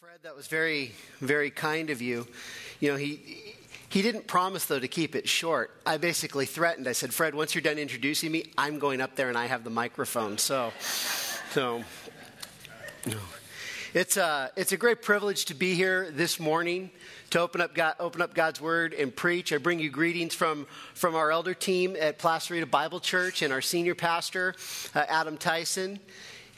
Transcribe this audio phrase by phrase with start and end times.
[0.00, 2.26] Fred, that was very, very kind of you.
[2.80, 3.54] You know, he
[3.90, 5.78] he didn't promise though to keep it short.
[5.84, 6.88] I basically threatened.
[6.88, 9.62] I said, "Fred, once you're done introducing me, I'm going up there and I have
[9.62, 10.72] the microphone." So,
[11.50, 11.84] so.
[13.04, 13.18] No.
[13.92, 16.90] It's a, it's a great privilege to be here this morning
[17.30, 19.52] to open up, God, open up God's Word and preach.
[19.52, 23.60] I bring you greetings from, from our elder team at Placerita Bible Church and our
[23.60, 24.54] senior pastor,
[24.94, 25.98] uh, Adam Tyson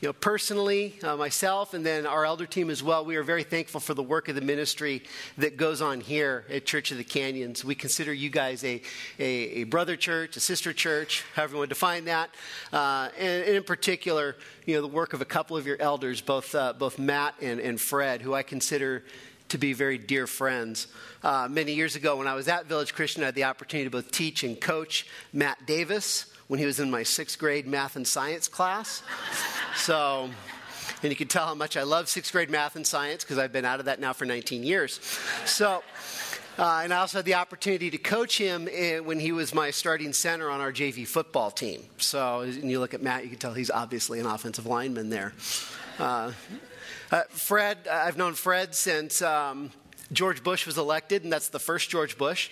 [0.02, 3.44] you know, personally, uh, myself, and then our elder team as well, we are very
[3.44, 5.04] thankful for the work of the ministry
[5.38, 7.64] that goes on here at Church of the Canyons.
[7.64, 8.82] We consider you guys a,
[9.20, 12.30] a, a brother church, a sister church, however you want to define that.
[12.72, 14.34] Uh, and, and, in particular,
[14.66, 17.60] you know, the work of a couple of your elders, both, uh, both Matt and,
[17.60, 19.04] and Fred, who I consider
[19.50, 20.88] to be very dear friends.
[21.22, 23.90] Uh, many years ago, when I was at Village Christian, I had the opportunity to
[23.90, 28.06] both teach and coach Matt Davis when he was in my sixth grade math and
[28.06, 29.02] science class.
[29.74, 30.28] So,
[31.02, 33.54] and you can tell how much I love sixth grade math and science because I've
[33.54, 35.00] been out of that now for 19 years.
[35.46, 35.82] So,
[36.58, 39.70] uh, and I also had the opportunity to coach him in, when he was my
[39.70, 41.84] starting center on our JV football team.
[41.96, 45.32] So, and you look at Matt, you can tell he's obviously an offensive lineman there.
[45.98, 46.32] Uh,
[47.10, 49.70] uh, Fred, I've known Fred since um,
[50.12, 52.50] George Bush was elected, and that's the first George Bush.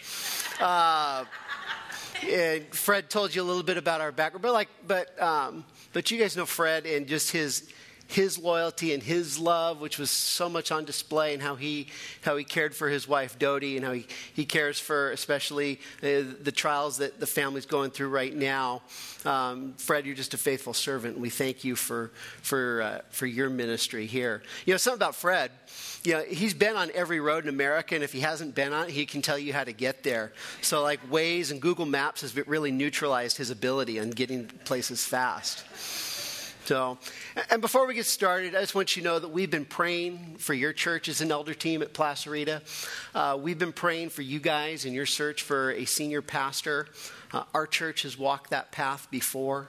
[2.28, 6.10] And Fred told you a little bit about our background, but like, but um, but
[6.10, 7.72] you guys know Fred and just his
[8.10, 11.86] his loyalty and his love, which was so much on display, and how he
[12.22, 16.22] how he cared for his wife Dodie, and how he, he cares for especially uh,
[16.42, 18.82] the trials that the family's going through right now.
[19.24, 21.14] Um, Fred, you're just a faithful servant.
[21.14, 22.10] And we thank you for
[22.42, 24.42] for uh, for your ministry here.
[24.66, 25.50] You know something about Fred.
[26.02, 28.88] You know, he's been on every road in America, and if he hasn't been on
[28.88, 30.32] it, he can tell you how to get there.
[30.62, 35.64] So, like Waze and Google Maps has really neutralized his ability on getting places fast.
[36.70, 36.98] So,
[37.50, 40.36] and before we get started, I just want you to know that we've been praying
[40.38, 42.62] for your church as an elder team at Placerita.
[43.12, 46.86] Uh, we've been praying for you guys in your search for a senior pastor.
[47.32, 49.66] Uh, our church has walked that path before.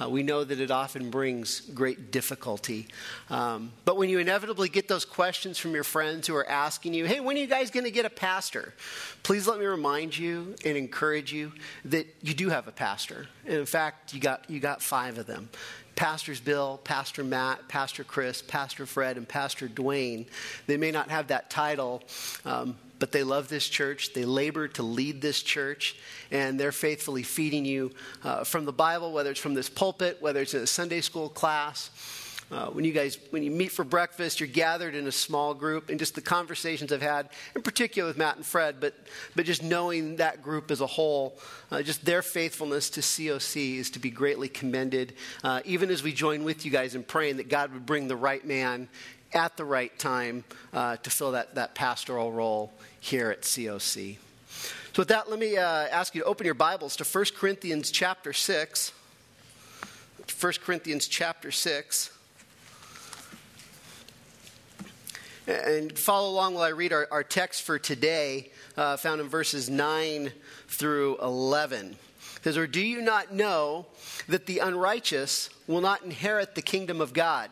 [0.00, 2.88] Uh, we know that it often brings great difficulty.
[3.28, 7.04] Um, but when you inevitably get those questions from your friends who are asking you,
[7.04, 8.74] hey, when are you guys going to get a pastor?
[9.22, 11.52] Please let me remind you and encourage you
[11.84, 13.28] that you do have a pastor.
[13.44, 15.48] And in fact, you got, you got five of them.
[16.00, 20.24] Pastors Bill, Pastor Matt, Pastor Chris, Pastor Fred, and Pastor Dwayne.
[20.66, 22.02] They may not have that title,
[22.46, 24.14] um, but they love this church.
[24.14, 25.96] They labor to lead this church,
[26.30, 27.90] and they're faithfully feeding you
[28.24, 31.28] uh, from the Bible, whether it's from this pulpit, whether it's in a Sunday school
[31.28, 31.90] class
[32.50, 35.88] uh, when you guys, when you meet for breakfast, you're gathered in a small group,
[35.88, 38.94] and just the conversations I've had, in particular with Matt and Fred, but,
[39.36, 41.38] but just knowing that group as a whole,
[41.70, 45.12] uh, just their faithfulness to COC is to be greatly commended.
[45.44, 48.16] Uh, even as we join with you guys in praying that God would bring the
[48.16, 48.88] right man
[49.32, 54.16] at the right time uh, to fill that, that pastoral role here at COC.
[54.92, 57.92] So, with that, let me uh, ask you to open your Bibles to 1 Corinthians
[57.92, 58.92] chapter 6.
[60.40, 62.10] 1 Corinthians chapter 6.
[65.50, 69.68] And follow along while I read our, our text for today, uh, found in verses
[69.68, 70.30] 9
[70.68, 71.90] through 11.
[71.90, 71.96] It
[72.44, 73.86] says, Or do you not know
[74.28, 77.50] that the unrighteous will not inherit the kingdom of God?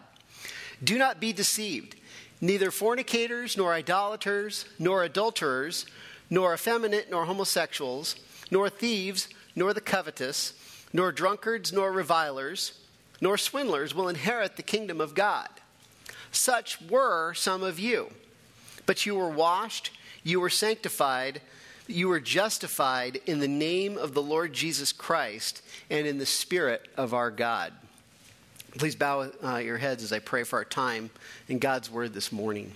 [0.82, 1.96] Do not be deceived.
[2.40, 5.84] Neither fornicators, nor idolaters, nor adulterers,
[6.30, 8.14] nor effeminate, nor homosexuals,
[8.52, 10.54] nor thieves, nor the covetous,
[10.92, 12.78] nor drunkards, nor revilers,
[13.20, 15.48] nor swindlers will inherit the kingdom of God.
[16.30, 18.10] Such were some of you.
[18.86, 19.90] But you were washed,
[20.22, 21.40] you were sanctified,
[21.86, 26.86] you were justified in the name of the Lord Jesus Christ and in the Spirit
[26.96, 27.72] of our God.
[28.76, 31.10] Please bow uh, your heads as I pray for our time
[31.48, 32.72] in God's Word this morning.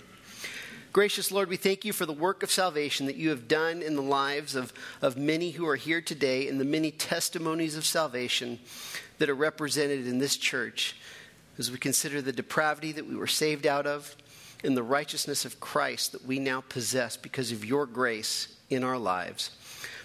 [0.91, 3.95] Gracious Lord, we thank you for the work of salvation that you have done in
[3.95, 8.59] the lives of, of many who are here today and the many testimonies of salvation
[9.17, 10.95] that are represented in this church
[11.57, 14.15] as we consider the depravity that we were saved out of
[14.63, 18.97] and the righteousness of Christ that we now possess because of your grace in our
[18.97, 19.49] lives.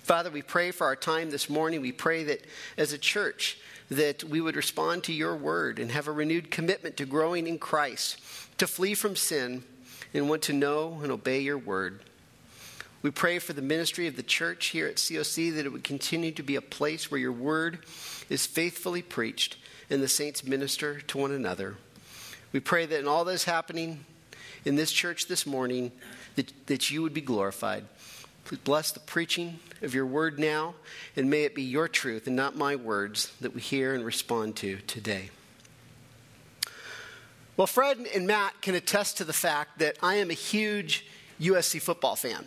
[0.03, 1.81] Father, we pray for our time this morning.
[1.81, 2.45] We pray that
[2.77, 3.59] as a church
[3.91, 7.59] that we would respond to your word and have a renewed commitment to growing in
[7.59, 8.19] Christ,
[8.59, 9.65] to flee from sin
[10.13, 12.01] and want to know and obey your word.
[13.01, 16.33] We pray for the ministry of the church here at COC that it would continue
[16.33, 17.81] to be a place where your word
[18.29, 19.57] is faithfully preached
[19.91, 21.77] and the saints minister to one another.
[22.53, 24.05] We pray that in all that is happening
[24.65, 25.93] in this church this morning,
[26.37, 27.85] that, that you would be glorified.
[28.45, 30.75] Please bless the preaching of your word now,
[31.17, 34.57] and may it be your truth and not my words that we hear and respond
[34.57, 35.31] to today.
[37.57, 41.07] Well, Fred and Matt can attest to the fact that I am a huge
[41.41, 42.47] USC football fan.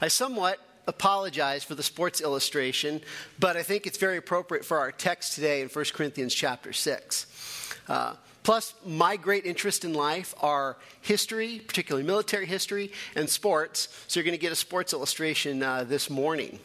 [0.00, 3.00] I somewhat apologize for the sports illustration,
[3.38, 7.74] but I think it's very appropriate for our text today in 1 Corinthians chapter 6.
[7.88, 13.88] Uh, plus, my great interest in life are history, particularly military history, and sports.
[14.06, 16.58] So you're going to get a sports illustration uh, this morning.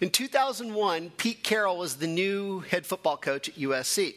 [0.00, 4.14] In 2001, Pete Carroll was the new head football coach at USC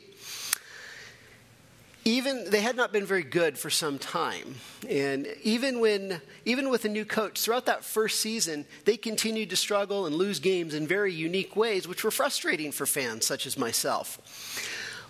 [2.06, 4.56] even they had not been very good for some time.
[4.90, 9.56] And even when even with a new coach throughout that first season they continued to
[9.56, 13.58] struggle and lose games in very unique ways which were frustrating for fans such as
[13.58, 14.20] myself.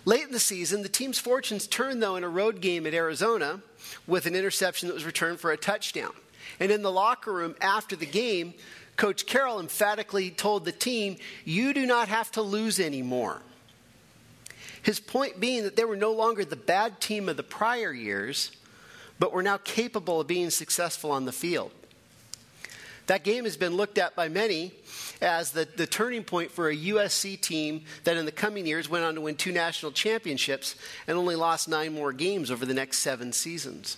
[0.04, 3.60] Late in the season the team's fortunes turned though in a road game at arizona
[4.06, 6.12] with an interception that was returned for a touchdown.
[6.60, 8.54] And in the locker room after the game
[8.96, 13.42] coach carroll emphatically told the team you do not have to lose anymore
[14.84, 18.52] his point being that they were no longer the bad team of the prior years,
[19.18, 21.72] but were now capable of being successful on the field.
[23.06, 24.72] That game has been looked at by many
[25.22, 29.04] as the, the turning point for a USC team that in the coming years went
[29.04, 30.76] on to win two national championships
[31.06, 33.96] and only lost nine more games over the next seven seasons.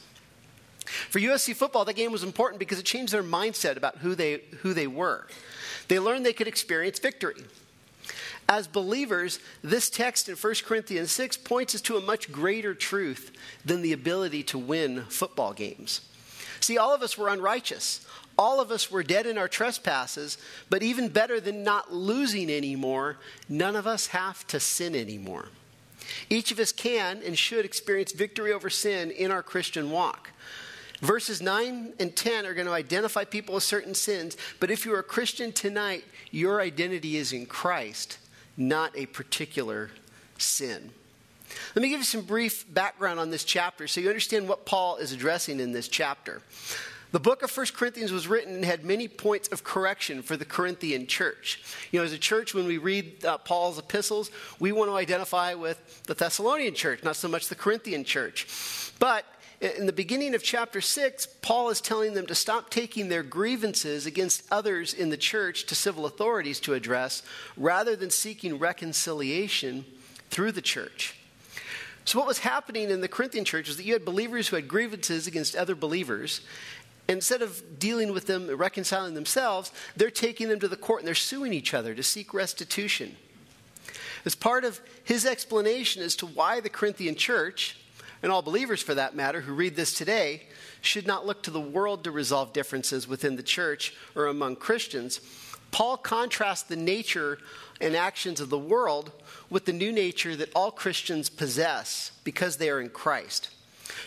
[0.85, 4.43] For USC football, that game was important because it changed their mindset about who they,
[4.61, 5.27] who they were.
[5.89, 7.43] They learned they could experience victory.
[8.49, 13.33] As believers, this text in 1 Corinthians 6 points us to a much greater truth
[13.65, 16.01] than the ability to win football games.
[16.61, 18.07] See, all of us were unrighteous.
[18.39, 20.39] All of us were dead in our trespasses,
[20.71, 23.17] but even better than not losing anymore,
[23.49, 25.49] none of us have to sin anymore.
[26.31, 30.31] Each of us can and should experience victory over sin in our Christian walk.
[31.01, 35.01] Verses 9 and 10 are going to identify people with certain sins, but if you're
[35.01, 38.19] a Christian tonight, your identity is in Christ
[38.57, 39.91] not a particular
[40.39, 40.91] sin.
[41.75, 44.97] Let me give you some brief background on this chapter so you understand what Paul
[44.97, 46.43] is addressing in this chapter.
[47.13, 50.45] The book of 1 Corinthians was written and had many points of correction for the
[50.45, 51.63] Corinthian church.
[51.93, 55.55] You know, as a church, when we read uh, Paul's epistles, we want to identify
[55.55, 58.93] with the Thessalonian church, not so much the Corinthian church.
[58.99, 59.25] But
[59.61, 64.05] in the beginning of chapter 6, Paul is telling them to stop taking their grievances
[64.05, 67.23] against others in the church to civil authorities to address,
[67.57, 69.85] rather than seeking reconciliation
[70.31, 71.17] through the church.
[72.05, 74.69] So, what was happening in the Corinthian church was that you had believers who had
[74.69, 76.43] grievances against other believers.
[77.09, 81.15] Instead of dealing with them, reconciling themselves, they're taking them to the court and they're
[81.15, 83.17] suing each other to seek restitution.
[84.25, 87.77] As part of his explanation as to why the Corinthian church
[88.23, 90.43] and all believers for that matter who read this today
[90.81, 95.21] should not look to the world to resolve differences within the church or among Christians.
[95.71, 97.39] Paul contrasts the nature
[97.81, 99.13] and actions of the world
[99.51, 103.51] with the new nature that all Christians possess because they are in Christ.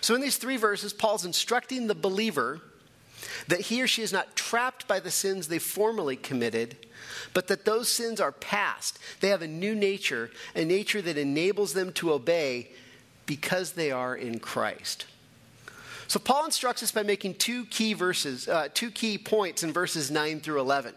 [0.02, 2.62] So, in these three verses, Paul's instructing the believer
[3.48, 6.78] that he or she is not trapped by the sins they formerly committed,
[7.34, 8.98] but that those sins are past.
[9.20, 12.70] They have a new nature, a nature that enables them to obey
[13.30, 15.06] because they are in Christ.
[16.08, 20.10] So Paul instructs us by making two key verses, uh, two key points in verses
[20.10, 20.96] 9 through 11.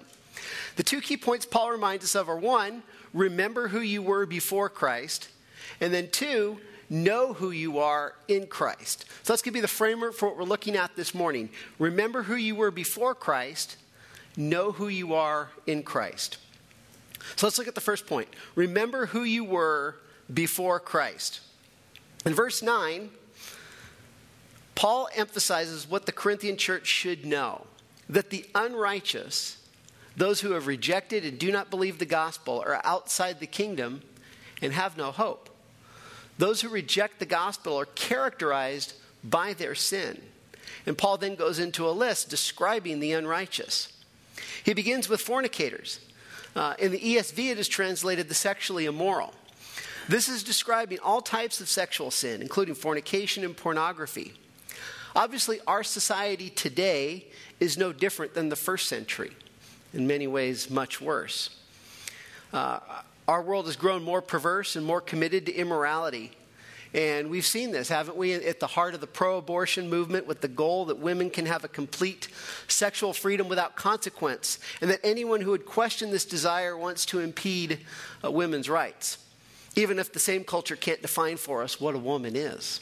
[0.77, 4.71] The two key points Paul reminds us of are one, remember who you were before
[4.71, 5.29] Christ,
[5.79, 6.59] and then two,
[6.89, 9.05] know who you are in Christ.
[9.25, 11.51] So that's going to be the framework for what we're looking at this morning.
[11.79, 13.77] Remember who you were before Christ,
[14.39, 16.39] know who you are in Christ.
[17.37, 18.29] So let's look at the first point.
[18.55, 19.97] Remember who you were
[20.33, 21.41] before Christ.
[22.25, 23.11] In verse 9,
[24.75, 27.67] Paul emphasizes what the Corinthian church should know
[28.09, 29.59] that the unrighteous,
[30.17, 34.03] those who have rejected and do not believe the gospel, are outside the kingdom
[34.61, 35.49] and have no hope.
[36.39, 40.21] Those who reject the gospel are characterized by their sin.
[40.87, 43.93] And Paul then goes into a list describing the unrighteous.
[44.65, 46.01] He begins with fornicators.
[46.55, 49.33] Uh, in the ESV, it is translated the sexually immoral.
[50.09, 54.33] This is describing all types of sexual sin, including fornication and pornography.
[55.15, 57.27] Obviously, our society today
[57.61, 59.31] is no different than the first century,
[59.95, 61.57] in many ways, much worse.
[62.53, 62.81] Uh,
[63.29, 66.33] our world has grown more perverse and more committed to immorality.
[66.95, 70.41] And we've seen this, haven't we, at the heart of the pro abortion movement with
[70.41, 72.29] the goal that women can have a complete
[72.67, 77.79] sexual freedom without consequence, and that anyone who would question this desire wants to impede
[78.25, 79.19] uh, women's rights
[79.77, 82.81] even if the same culture can't define for us what a woman is.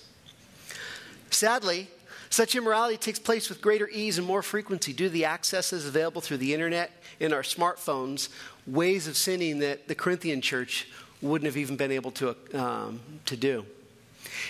[1.30, 1.88] Sadly,
[2.28, 6.20] such immorality takes place with greater ease and more frequency due to the accesses available
[6.20, 8.28] through the internet and our smartphones,
[8.66, 10.88] ways of sinning that the Corinthian church
[11.20, 13.66] wouldn't have even been able to, um, to do.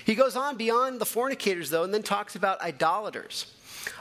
[0.05, 3.47] He goes on beyond the fornicators, though, and then talks about idolaters.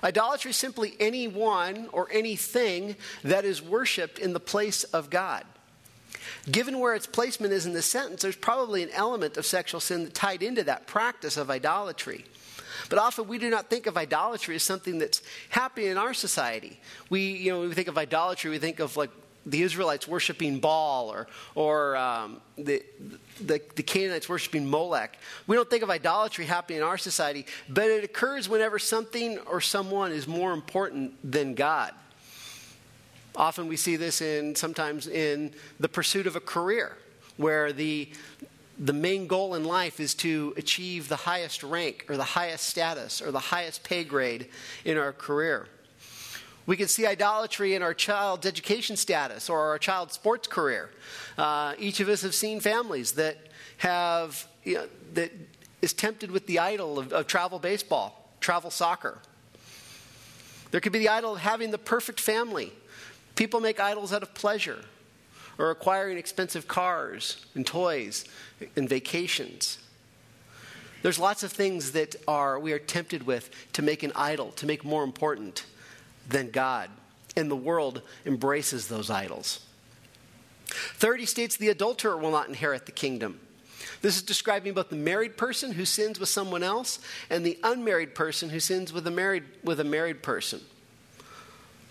[0.04, 5.46] Idolatry is simply anyone or anything that is worshiped in the place of God.
[6.50, 10.12] Given where its placement is in the sentence, there's probably an element of sexual sin
[10.12, 12.26] tied into that practice of idolatry.
[12.90, 16.80] But often we do not think of idolatry as something that's happening in our society.
[17.10, 19.12] We, you know, we think of idolatry, we think of like
[19.46, 22.84] the Israelites worshiping Baal or, or um, the,
[23.40, 25.18] the, the, Canaanites worshiping Molech.
[25.48, 29.62] We don't think of idolatry happening in our society, but it occurs whenever something or
[29.62, 31.94] someone is more important than God.
[33.40, 36.98] Often we see this in sometimes in the pursuit of a career,
[37.38, 38.10] where the,
[38.78, 43.22] the main goal in life is to achieve the highest rank or the highest status
[43.22, 44.50] or the highest pay grade
[44.84, 45.70] in our career.
[46.66, 50.92] We can see idolatry in our child's education status or our child's sports career.
[51.38, 53.38] Uh, each of us have seen families that
[53.78, 55.32] have you know, that
[55.82, 59.20] is tempted with the idol of, of travel baseball, travel soccer.
[60.72, 62.74] There could be the idol of having the perfect family.
[63.40, 64.84] People make idols out of pleasure
[65.58, 68.26] or acquiring expensive cars and toys
[68.76, 69.78] and vacations.
[71.04, 74.66] There's lots of things that are we are tempted with to make an idol, to
[74.66, 75.66] make more important
[76.28, 76.90] than God.
[77.38, 79.66] And the world embraces those idols.
[80.66, 83.40] 30 states the adulterer will not inherit the kingdom.
[84.02, 88.16] This is describing both the married person who sins with someone else and the unmarried
[88.16, 90.60] person who sins with a married, with a married person.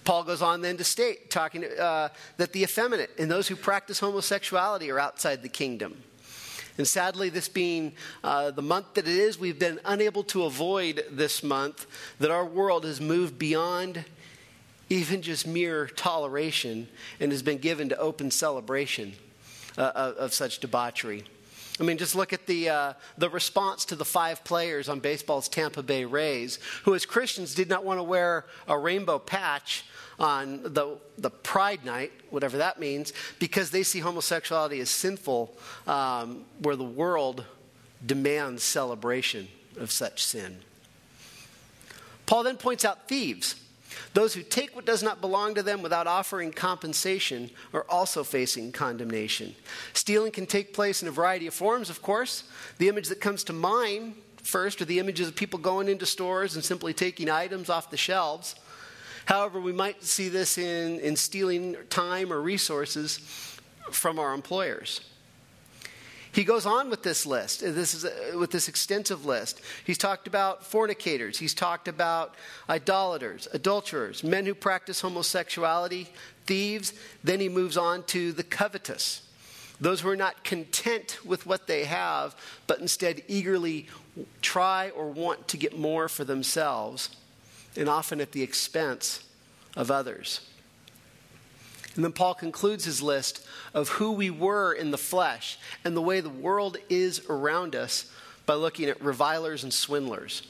[0.08, 3.98] Paul goes on then to state, talking uh, that the effeminate and those who practice
[3.98, 6.02] homosexuality are outside the kingdom.
[6.78, 7.92] And sadly, this being
[8.24, 11.86] uh, the month that it is, we've been unable to avoid this month,
[12.20, 14.06] that our world has moved beyond
[14.88, 16.88] even just mere toleration,
[17.20, 19.12] and has been given to open celebration
[19.76, 21.22] uh, of, of, such debauchery.
[21.78, 25.50] I mean, just look at the, uh, the response to the five players on baseball's
[25.50, 29.84] Tampa Bay Rays, who, as Christians, did not want to wear a rainbow patch
[30.18, 35.56] on the, the Pride Night, whatever that means, because they see homosexuality as sinful,
[35.86, 37.44] um, where the world
[38.04, 39.48] demands celebration
[39.78, 40.58] of such sin.
[42.26, 43.54] Paul then points out thieves.
[44.14, 48.72] Those who take what does not belong to them without offering compensation are also facing
[48.72, 49.54] condemnation.
[49.92, 52.44] Stealing can take place in a variety of forms, of course.
[52.78, 56.54] The image that comes to mind first are the images of people going into stores
[56.54, 58.54] and simply taking items off the shelves.
[59.28, 63.18] However, we might see this in, in stealing time or resources
[63.90, 65.02] from our employers.
[66.32, 67.62] He goes on with this list.
[67.62, 69.60] Uh, this is a, with this extensive list.
[69.84, 71.38] He's talked about fornicators.
[71.38, 72.36] He's talked about
[72.70, 76.08] idolaters, adulterers, men who practice homosexuality,
[76.46, 76.94] thieves.
[77.22, 79.28] Then he moves on to the covetous,
[79.78, 82.34] those who are not content with what they have,
[82.66, 83.88] but instead eagerly
[84.40, 87.10] try or want to get more for themselves,
[87.78, 89.24] and often at the expense
[89.76, 90.40] of others.
[91.94, 93.44] And then Paul concludes his list
[93.74, 98.10] of who we were in the flesh and the way the world is around us
[98.46, 100.42] by looking at revilers and swindlers.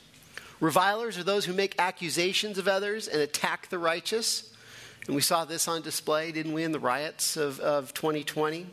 [0.61, 4.54] Revilers are those who make accusations of others and attack the righteous.
[5.06, 8.66] And we saw this on display, didn't we, in the riots of, of 2020?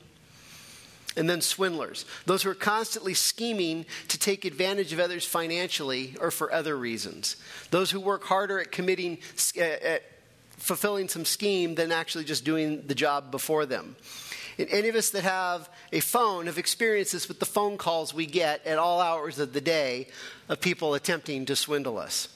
[1.17, 6.29] And then swindlers, those who are constantly scheming to take advantage of others financially or
[6.29, 7.37] for other reasons.
[7.71, 9.19] Those who work harder at committing,
[9.57, 10.03] at
[10.57, 13.95] fulfilling some scheme than actually just doing the job before them.
[14.57, 18.13] And any of us that have a phone have experienced this with the phone calls
[18.13, 20.07] we get at all hours of the day
[20.49, 22.29] of people attempting to swindle us.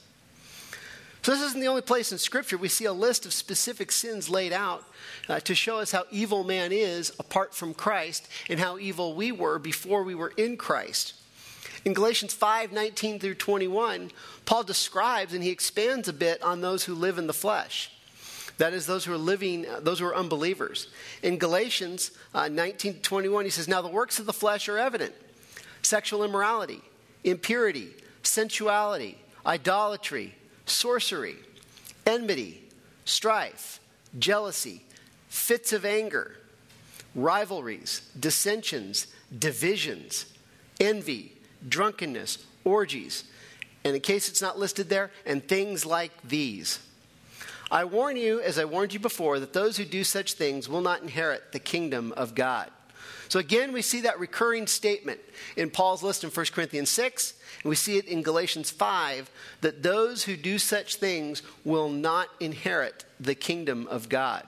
[1.22, 4.30] So, this isn't the only place in Scripture we see a list of specific sins
[4.30, 4.84] laid out
[5.28, 9.30] uh, to show us how evil man is apart from Christ and how evil we
[9.30, 11.12] were before we were in Christ.
[11.84, 14.10] In Galatians 5 19 through 21,
[14.46, 17.90] Paul describes and he expands a bit on those who live in the flesh.
[18.56, 20.88] That is, those who are living, uh, those who are unbelievers.
[21.22, 24.78] In Galatians uh, 19 to 21, he says, Now the works of the flesh are
[24.78, 25.14] evident
[25.82, 26.82] sexual immorality,
[27.24, 27.88] impurity,
[28.22, 30.34] sensuality, idolatry,
[30.70, 31.36] sorcery,
[32.06, 32.62] enmity,
[33.04, 33.80] strife,
[34.18, 34.82] jealousy,
[35.28, 36.36] fits of anger,
[37.14, 40.26] rivalries, dissensions, divisions,
[40.80, 41.32] envy,
[41.68, 43.24] drunkenness, orgies.
[43.84, 46.78] And in case it's not listed there, and things like these.
[47.70, 50.80] I warn you, as I warned you before, that those who do such things will
[50.80, 52.70] not inherit the kingdom of God.
[53.28, 55.20] So again, we see that recurring statement
[55.56, 59.82] in Paul's list in 1 Corinthians 6, and we see it in Galatians 5 that
[59.82, 64.46] those who do such things will not inherit the kingdom of God.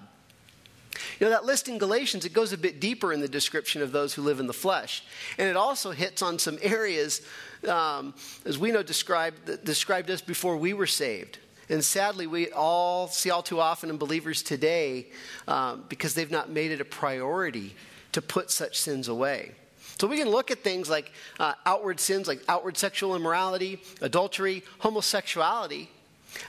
[1.19, 3.93] You know, that list in Galatians, it goes a bit deeper in the description of
[3.93, 5.05] those who live in the flesh.
[5.39, 7.23] And it also hits on some areas,
[7.69, 8.15] um,
[8.45, 11.39] as we know, described, described us before we were saved.
[11.69, 15.07] And sadly, we all see all too often in believers today
[15.49, 17.75] um, because they've not made it a priority
[18.13, 19.53] to put such sins away.
[19.99, 24.65] So we can look at things like uh, outward sins, like outward sexual immorality, adultery,
[24.79, 25.89] homosexuality,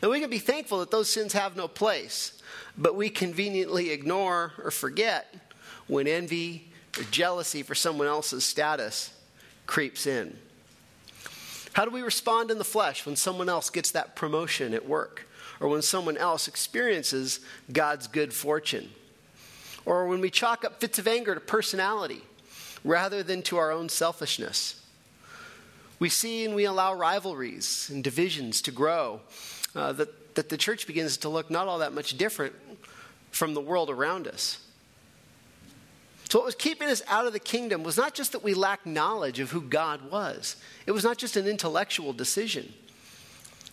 [0.01, 2.41] and we can be thankful that those sins have no place.
[2.77, 5.34] But we conveniently ignore or forget
[5.88, 9.12] when envy or jealousy for someone else's status
[9.65, 10.38] creeps in.
[11.74, 15.27] How do we respond in the flesh when someone else gets that promotion at work?
[15.60, 17.39] Or when someone else experiences
[17.72, 18.89] God's good fortune?
[19.86, 22.22] Or when we chalk up fits of anger to personality
[22.84, 24.82] rather than to our own selfishness?
[26.00, 29.22] We see and we allow rivalries and divisions to grow
[29.75, 32.54] uh, that, that the church begins to look not all that much different
[33.32, 34.60] from the world around us.
[36.30, 38.86] So, what was keeping us out of the kingdom was not just that we lacked
[38.86, 40.56] knowledge of who God was,
[40.88, 42.74] it was not just an intellectual decision.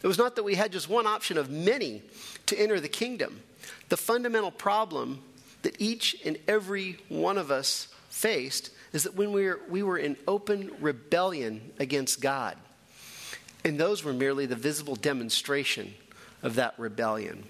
[0.03, 2.03] It was not that we had just one option of many
[2.47, 3.41] to enter the kingdom.
[3.89, 5.23] The fundamental problem
[5.63, 9.99] that each and every one of us faced is that when we were, we were
[9.99, 12.57] in open rebellion against God.
[13.65, 15.95] And those were merely the visible demonstration
[16.43, 17.45] of that rebellion.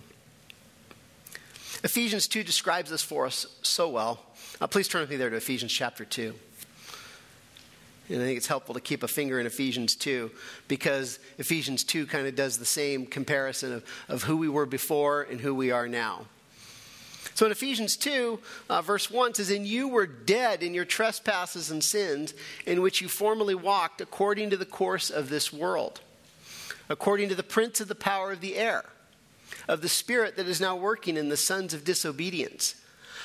[1.83, 4.21] Ephesians 2 describes this for us so well.
[4.61, 6.35] Uh, please turn with me there to Ephesians chapter 2.
[8.11, 10.31] And I think it's helpful to keep a finger in Ephesians 2
[10.67, 15.23] because Ephesians 2 kind of does the same comparison of, of who we were before
[15.23, 16.27] and who we are now.
[17.35, 21.71] So in Ephesians 2, uh, verse 1 says, And you were dead in your trespasses
[21.71, 22.35] and sins,
[22.67, 26.01] in which you formerly walked according to the course of this world,
[26.89, 28.85] according to the prince of the power of the air,
[29.69, 32.75] of the spirit that is now working in the sons of disobedience.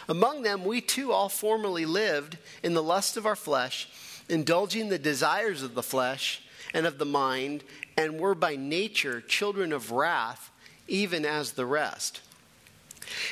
[0.08, 3.90] Among them, we too all formerly lived in the lust of our flesh,
[4.30, 6.44] indulging the desires of the flesh
[6.74, 7.64] and of the mind,
[7.98, 10.52] and were by nature children of wrath,
[10.88, 12.22] even as the rest.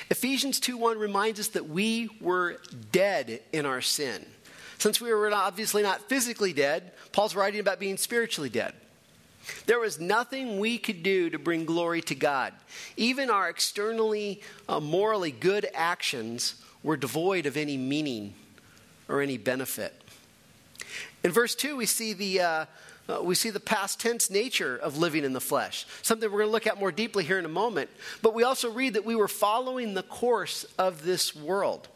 [0.10, 2.60] Ephesians 2:1 reminds us that we were
[2.92, 4.26] dead in our sin.
[4.78, 8.74] Since we were obviously not physically dead, Paul's writing about being spiritually dead.
[9.66, 12.54] There was nothing we could do to bring glory to God.
[12.96, 18.34] Even our externally uh, morally good actions were devoid of any meaning
[19.08, 19.94] or any benefit.
[21.24, 22.66] In verse 2, we see the, uh,
[23.10, 26.48] uh, we see the past tense nature of living in the flesh, something we're going
[26.48, 27.90] to look at more deeply here in a moment.
[28.22, 31.90] But we also read that we were following the course of this world.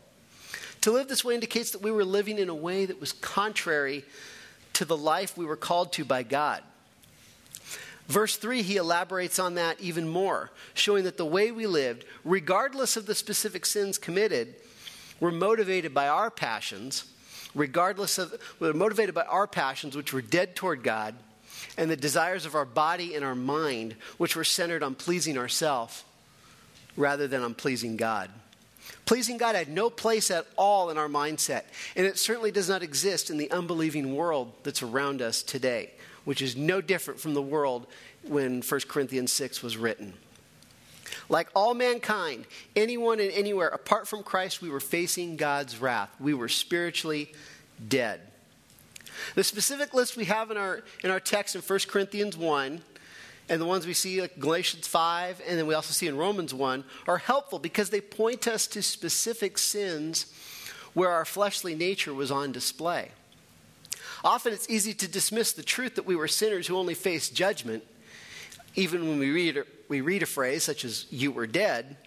[0.82, 4.04] To live this way indicates that we were living in a way that was contrary
[4.74, 6.62] to the life we were called to by God.
[8.08, 12.96] Verse 3, he elaborates on that even more, showing that the way we lived, regardless
[12.96, 14.56] of the specific sins committed,
[15.20, 17.06] were motivated by our passions
[17.58, 21.16] regardless of, we're motivated by our passions, which were dead toward God,
[21.78, 26.04] and the desires of our body and our mind, which were centered on pleasing ourselves
[26.96, 28.30] rather than on pleasing God.
[29.06, 31.64] Pleasing God had no place at all in our mindset,
[31.96, 35.92] and it certainly does not exist in the unbelieving world that's around us today,
[36.26, 37.88] which is no different from the world
[38.24, 40.14] when 1 Corinthians 6 was written.
[41.30, 46.10] Like all mankind, anyone and anywhere apart from Christ, we were facing God's wrath.
[46.20, 47.34] We were spiritually
[47.88, 48.22] dead.
[49.36, 52.82] The specific list we have in our, in our text in 1 Corinthians 1
[53.50, 56.54] and the ones we see like Galatians 5 and then we also see in Romans
[56.54, 60.34] 1 are helpful because they point us to specific sins
[60.94, 63.12] where our fleshly nature was on display.
[64.24, 67.84] Often it's easy to dismiss the truth that we were sinners who only faced judgment,
[68.76, 71.98] even when we read we read a phrase such as, you were dead,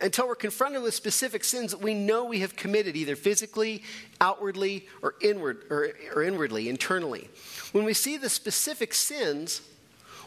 [0.00, 3.82] until we're confronted with specific sins that we know we have committed either physically,
[4.20, 7.28] outwardly, or, inward, or, or inwardly, internally.
[7.72, 9.60] When we see the specific sins,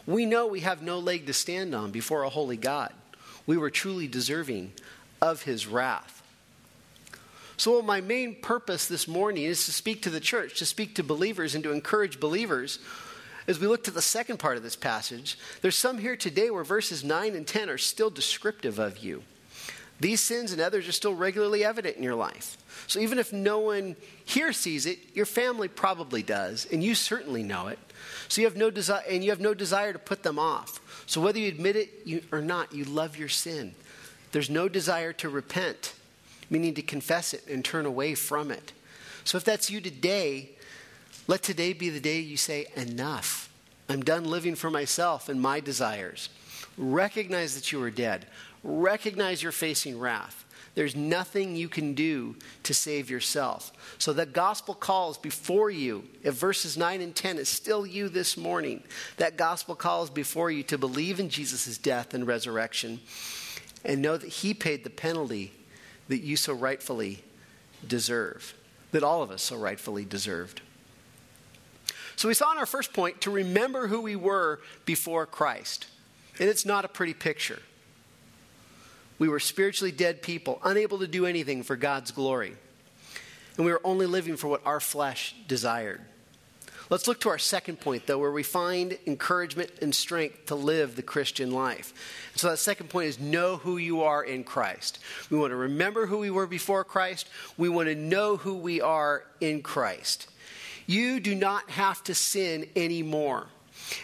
[0.06, 2.92] we know we have no leg to stand on before a holy God.
[3.46, 4.72] We were truly deserving
[5.20, 6.22] of his wrath.
[7.56, 11.04] So, my main purpose this morning is to speak to the church, to speak to
[11.04, 12.80] believers, and to encourage believers
[13.46, 16.64] as we look to the second part of this passage, there's some here today where
[16.64, 19.22] verses 9 and 10 are still descriptive of you.
[20.00, 22.56] These sins and others are still regularly evident in your life.
[22.86, 27.42] So even if no one here sees it, your family probably does, and you certainly
[27.42, 27.78] know it.
[28.28, 30.80] So you have no desire, and you have no desire to put them off.
[31.06, 33.74] So whether you admit it or not, you love your sin.
[34.32, 35.94] There's no desire to repent,
[36.50, 38.72] meaning to confess it and turn away from it.
[39.22, 40.50] So if that's you today,
[41.26, 43.50] let today be the day you say, Enough.
[43.88, 46.30] I'm done living for myself and my desires.
[46.78, 48.26] Recognize that you are dead.
[48.62, 50.44] Recognize you're facing wrath.
[50.74, 52.34] There's nothing you can do
[52.64, 53.72] to save yourself.
[53.98, 56.04] So the gospel calls before you.
[56.22, 58.82] If verses 9 and 10 is still you this morning,
[59.18, 63.00] that gospel calls before you to believe in Jesus' death and resurrection
[63.84, 65.52] and know that he paid the penalty
[66.08, 67.22] that you so rightfully
[67.86, 68.54] deserve,
[68.90, 70.60] that all of us so rightfully deserved.
[72.24, 75.88] So we saw in our first point to remember who we were before Christ.
[76.40, 77.60] And it's not a pretty picture.
[79.18, 82.54] We were spiritually dead people, unable to do anything for God's glory.
[83.58, 86.00] And we were only living for what our flesh desired.
[86.88, 90.96] Let's look to our second point, though, where we find encouragement and strength to live
[90.96, 91.92] the Christian life.
[92.36, 94.98] So, that second point is know who you are in Christ.
[95.28, 98.80] We want to remember who we were before Christ, we want to know who we
[98.80, 100.28] are in Christ.
[100.86, 103.46] You do not have to sin anymore.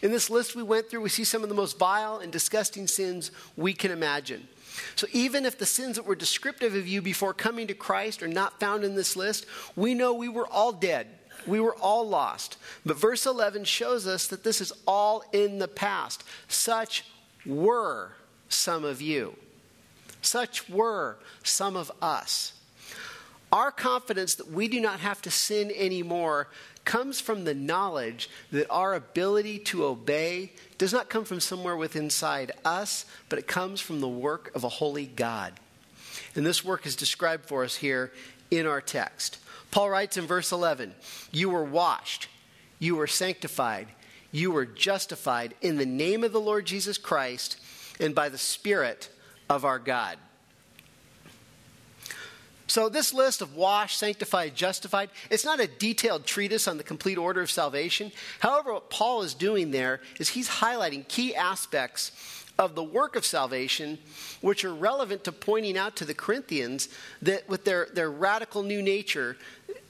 [0.03, 2.87] In this list we went through, we see some of the most vile and disgusting
[2.87, 4.47] sins we can imagine.
[4.95, 8.29] So, even if the sins that were descriptive of you before coming to Christ are
[8.29, 11.07] not found in this list, we know we were all dead.
[11.47, 12.57] We were all lost.
[12.85, 16.23] But verse 11 shows us that this is all in the past.
[16.49, 17.05] Such
[17.47, 18.13] were
[18.49, 19.35] some of you.
[20.23, 22.53] Such were some of us.
[23.53, 26.49] Our confidence that we do not have to sin anymore
[26.85, 32.05] comes from the knowledge that our ability to obey does not come from somewhere within
[32.05, 35.53] inside us, but it comes from the work of a holy God.
[36.35, 38.13] And this work is described for us here
[38.51, 39.39] in our text.
[39.71, 40.95] Paul writes in verse 11
[41.31, 42.29] You were washed,
[42.79, 43.89] you were sanctified,
[44.33, 47.59] you were justified in the name of the Lord Jesus Christ
[48.01, 49.09] and by the Spirit
[49.49, 50.19] of our God.
[52.71, 57.19] So, this list of washed, sanctified, justified, it's not a detailed treatise on the complete
[57.19, 58.13] order of salvation.
[58.39, 62.13] However, what Paul is doing there is he's highlighting key aspects
[62.61, 63.99] of the work of salvation,
[64.41, 66.89] which are relevant to pointing out to the Corinthians
[67.23, 69.37] that with their, their radical new nature,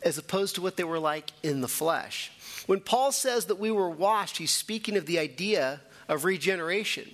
[0.03, 2.33] as opposed to what they were like in the flesh.
[2.65, 7.11] When Paul says that we were washed, he's speaking of the idea of regeneration.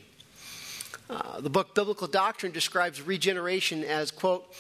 [1.11, 4.53] Uh, the book Biblical Doctrine describes regeneration as, quote,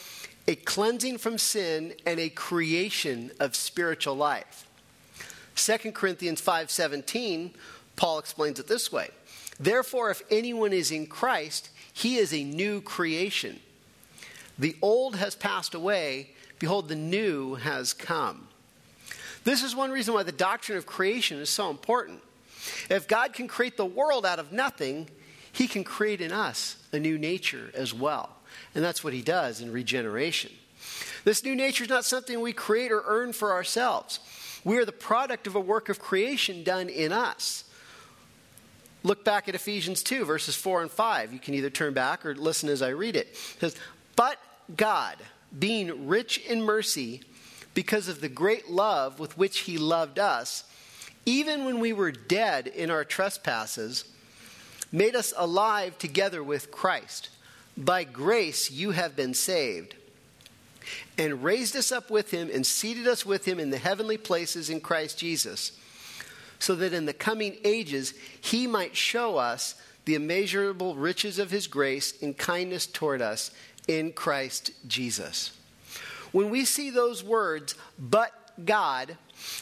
[0.48, 4.68] a cleansing from sin and a creation of spiritual life.
[5.56, 7.54] 2 Corinthians 5:17
[7.96, 9.10] Paul explains it this way.
[9.58, 13.60] Therefore if anyone is in Christ, he is a new creation.
[14.58, 18.48] The old has passed away, behold the new has come.
[19.44, 22.20] This is one reason why the doctrine of creation is so important.
[22.90, 25.08] If God can create the world out of nothing,
[25.52, 28.35] he can create in us a new nature as well.
[28.76, 30.52] And that's what he does in regeneration.
[31.24, 34.20] This new nature is not something we create or earn for ourselves.
[34.64, 37.64] We are the product of a work of creation done in us.
[39.02, 41.32] Look back at Ephesians 2, verses 4 and 5.
[41.32, 43.28] You can either turn back or listen as I read it.
[43.28, 43.76] It says,
[44.14, 44.38] But
[44.76, 45.16] God,
[45.58, 47.22] being rich in mercy,
[47.72, 50.64] because of the great love with which he loved us,
[51.24, 54.04] even when we were dead in our trespasses,
[54.92, 57.30] made us alive together with Christ.
[57.76, 59.94] By grace you have been saved,
[61.18, 64.70] and raised us up with him and seated us with him in the heavenly places
[64.70, 65.72] in Christ Jesus,
[66.58, 69.74] so that in the coming ages he might show us
[70.06, 73.50] the immeasurable riches of his grace and kindness toward us
[73.88, 75.50] in Christ Jesus.
[76.32, 78.32] When we see those words, but
[78.64, 79.16] God,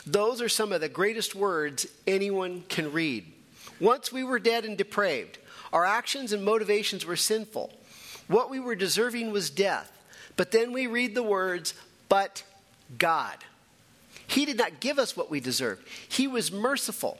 [0.07, 3.25] those are some of the greatest words anyone can read.
[3.81, 5.39] Once we were dead and depraved,
[5.73, 7.73] our actions and motivations were sinful.
[8.29, 9.91] What we were deserving was death.
[10.37, 11.75] But then we read the words,
[12.09, 12.43] but
[12.99, 13.37] God.
[14.27, 17.19] He did not give us what we deserved, He was merciful.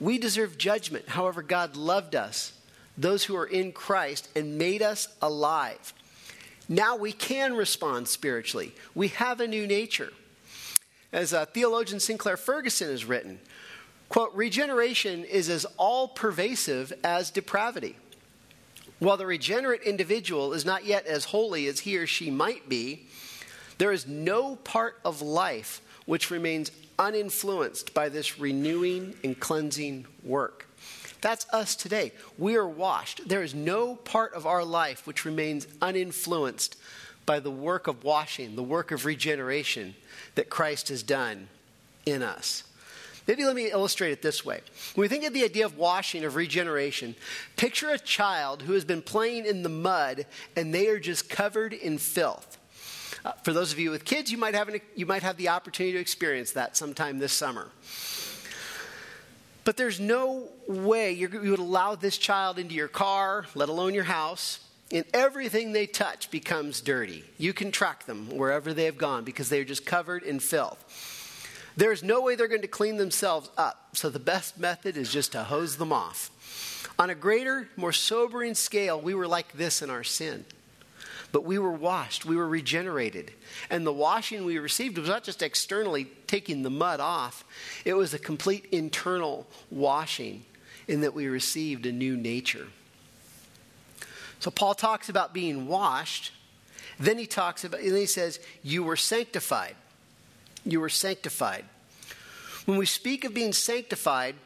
[0.00, 1.10] We deserve judgment.
[1.10, 2.54] However, God loved us,
[2.98, 5.94] those who are in Christ, and made us alive.
[6.68, 8.72] Now we can respond spiritually.
[8.96, 10.12] We have a new nature.
[11.12, 13.38] As uh, theologian Sinclair Ferguson has written,
[14.08, 17.96] quote, regeneration is as all pervasive as depravity.
[19.02, 23.08] While the regenerate individual is not yet as holy as he or she might be,
[23.78, 30.68] there is no part of life which remains uninfluenced by this renewing and cleansing work.
[31.20, 32.12] That's us today.
[32.38, 33.28] We are washed.
[33.28, 36.76] There is no part of our life which remains uninfluenced
[37.26, 39.96] by the work of washing, the work of regeneration
[40.36, 41.48] that Christ has done
[42.06, 42.62] in us.
[43.26, 44.60] Maybe let me illustrate it this way.
[44.94, 47.14] When we think of the idea of washing, of regeneration,
[47.56, 51.72] picture a child who has been playing in the mud and they are just covered
[51.72, 52.58] in filth.
[53.24, 55.48] Uh, for those of you with kids, you might, have an, you might have the
[55.48, 57.68] opportunity to experience that sometime this summer.
[59.64, 64.04] But there's no way you would allow this child into your car, let alone your
[64.04, 64.58] house,
[64.90, 67.24] and everything they touch becomes dirty.
[67.38, 70.84] You can track them wherever they have gone because they're just covered in filth.
[71.76, 75.32] There's no way they're going to clean themselves up, so the best method is just
[75.32, 76.30] to hose them off.
[76.98, 80.44] On a greater, more sobering scale, we were like this in our sin.
[81.32, 83.32] But we were washed, we were regenerated.
[83.70, 87.44] And the washing we received was not just externally taking the mud off,
[87.86, 90.44] it was a complete internal washing
[90.86, 92.66] in that we received a new nature.
[94.40, 96.32] So Paul talks about being washed.
[96.98, 99.76] Then he talks about, and then he says, You were sanctified.
[100.64, 101.64] You were sanctified.
[102.66, 104.36] When we speak of being sanctified,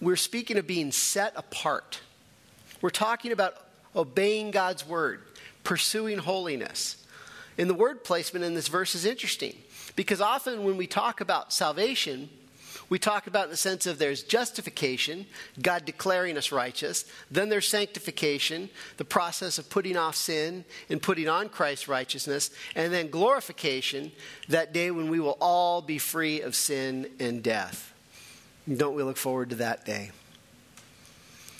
[0.00, 2.00] we're speaking of being set apart.
[2.80, 3.54] We're talking about
[3.94, 5.22] obeying God's word,
[5.62, 6.96] pursuing holiness.
[7.58, 9.56] And the word placement in this verse is interesting
[9.96, 12.30] because often when we talk about salvation,
[12.90, 15.26] we talk about in the sense of there's justification,
[15.62, 17.04] God declaring us righteous.
[17.30, 22.50] Then there's sanctification, the process of putting off sin and putting on Christ's righteousness.
[22.74, 24.10] And then glorification,
[24.48, 27.94] that day when we will all be free of sin and death.
[28.76, 30.10] Don't we look forward to that day?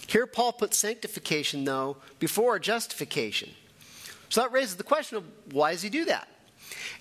[0.08, 3.50] Here, Paul puts sanctification, though, before justification.
[4.28, 6.28] So that raises the question of why does he do that?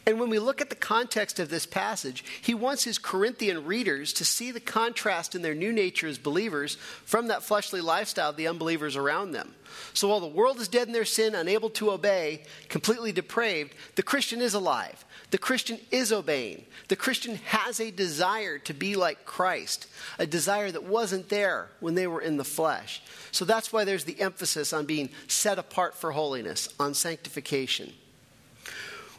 [0.05, 4.13] And when we look at the context of this passage, he wants his Corinthian readers
[4.13, 8.37] to see the contrast in their new nature as believers from that fleshly lifestyle of
[8.37, 9.53] the unbelievers around them.
[9.93, 14.03] So while the world is dead in their sin, unable to obey, completely depraved, the
[14.03, 15.05] Christian is alive.
[15.31, 16.65] The Christian is obeying.
[16.87, 21.93] The Christian has a desire to be like Christ, a desire that wasn't there when
[21.93, 23.01] they were in the flesh.
[23.31, 27.93] So that's why there's the emphasis on being set apart for holiness, on sanctification.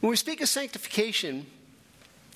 [0.00, 1.46] When we speak of sanctification,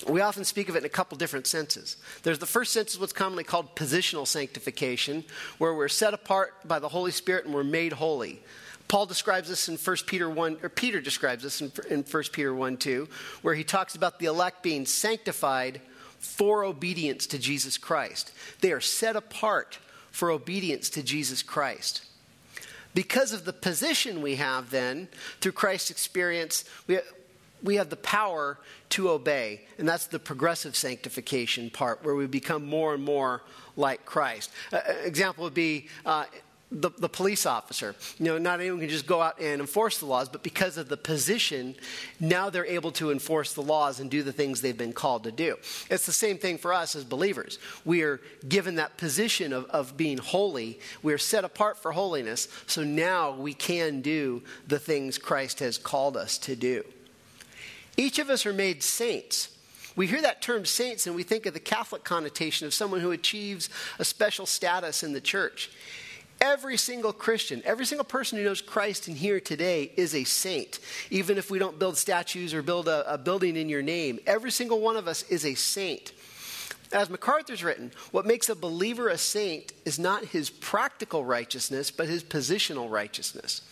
[0.08, 1.96] we often speak of it in a couple different senses.
[2.22, 5.24] There's the first sense is what's commonly called positional sanctification,
[5.58, 8.42] where we're set apart by the Holy Spirit and we're made holy.
[8.86, 12.54] Paul describes this in 1 Peter 1, or Peter describes this in, in 1 Peter
[12.54, 13.08] 1 2,
[13.40, 15.80] where he talks about the elect being sanctified
[16.18, 18.32] for obedience to Jesus Christ.
[18.60, 19.78] They are set apart
[20.10, 22.04] for obedience to Jesus Christ.
[22.94, 25.08] Because of the position we have then,
[25.40, 26.98] through Christ's experience, we,
[27.64, 28.58] we have the power
[28.90, 29.62] to obey.
[29.78, 33.42] And that's the progressive sanctification part, where we become more and more
[33.76, 34.52] like Christ.
[34.72, 36.26] Uh, example would be uh,
[36.70, 37.94] the, the, police officer.
[38.18, 40.88] You know, not anyone can just go out and enforce the laws, but because of
[40.88, 41.76] the position,
[42.20, 45.32] now they're able to enforce the laws and do the things they've been called to
[45.32, 45.56] do.
[45.88, 47.58] It's the same thing for us as believers.
[47.84, 50.80] We are given that position of, of being holy.
[51.02, 55.78] We are set apart for holiness, so now we can do the things Christ has
[55.78, 56.84] called us to do.
[57.96, 59.56] Each of us are made saints.
[59.96, 63.12] We hear that term saints and we think of the Catholic connotation of someone who
[63.12, 65.70] achieves a special status in the church.
[66.40, 70.80] Every single Christian, every single person who knows Christ in here today is a saint.
[71.10, 74.50] Even if we don't build statues or build a, a building in your name, every
[74.50, 76.12] single one of us is a saint.
[76.92, 82.08] As MacArthur's written, what makes a believer a saint is not his practical righteousness, but
[82.08, 83.62] his positional righteousness.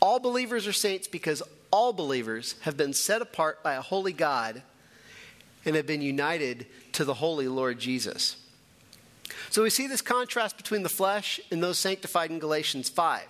[0.00, 4.62] All believers are saints because all believers have been set apart by a holy God
[5.64, 8.36] and have been united to the holy Lord Jesus.
[9.50, 13.22] So we see this contrast between the flesh and those sanctified in Galatians 5.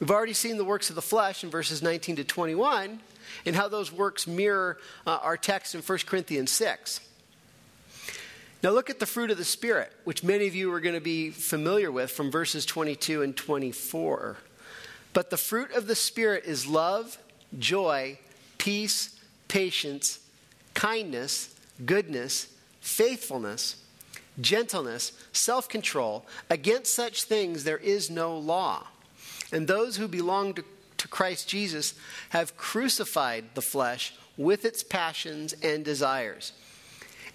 [0.00, 3.00] We've already seen the works of the flesh in verses 19 to 21
[3.44, 7.00] and how those works mirror uh, our text in 1 Corinthians 6.
[8.62, 11.00] Now look at the fruit of the Spirit, which many of you are going to
[11.00, 14.36] be familiar with from verses 22 and 24.
[15.12, 17.18] But the fruit of the Spirit is love
[17.58, 18.18] joy,
[18.58, 20.20] peace, patience,
[20.74, 21.54] kindness,
[21.84, 22.48] goodness,
[22.80, 23.82] faithfulness,
[24.40, 26.26] gentleness, self control.
[26.50, 28.86] Against such things there is no law.
[29.52, 30.64] And those who belong to,
[30.98, 31.94] to Christ Jesus
[32.30, 36.52] have crucified the flesh with its passions and desires.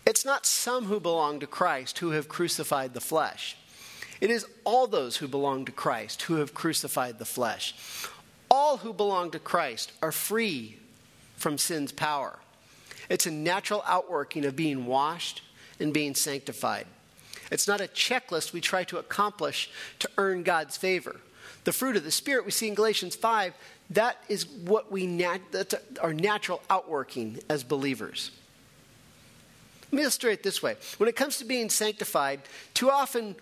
[0.05, 3.55] It's not some who belong to Christ who have crucified the flesh.
[4.19, 7.75] It is all those who belong to Christ who have crucified the flesh.
[8.53, 10.77] All who belong to Christ are free
[11.37, 12.37] from sin's power.
[13.07, 15.41] It's a natural outworking of being washed
[15.79, 16.85] and being sanctified.
[17.49, 21.21] It's not a checklist we try to accomplish to earn God's favor.
[21.63, 23.53] The fruit of the Spirit we see in Galatians 5,
[23.91, 28.31] that is what we nat- that's our natural outworking as believers.
[29.85, 30.75] Let me illustrate it this way.
[30.97, 32.41] When it comes to being sanctified,
[32.73, 33.35] too often,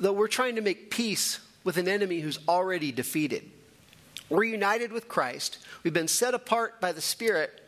[0.00, 3.50] though we're trying to make peace with an enemy who's already defeated.
[4.28, 5.58] We're united with Christ.
[5.82, 7.62] We've been set apart by the Spirit,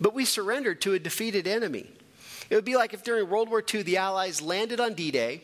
[0.00, 1.90] but we surrendered to a defeated enemy.
[2.50, 5.42] It would be like if during World War II the Allies landed on D Day,